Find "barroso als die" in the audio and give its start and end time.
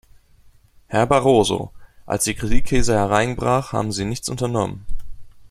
1.05-2.33